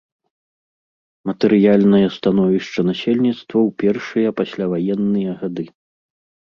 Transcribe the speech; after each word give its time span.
Матэрыяльнае 1.31 2.01
становішча 2.17 2.79
насельніцтва 2.89 3.57
ў 3.67 3.69
першыя 3.85 4.29
пасляваенныя 4.43 5.31
гады. 5.45 5.65